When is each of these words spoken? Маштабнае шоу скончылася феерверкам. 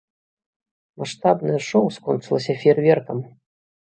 Маштабнае 1.01 1.59
шоу 1.69 1.87
скончылася 1.97 2.55
феерверкам. 2.63 3.21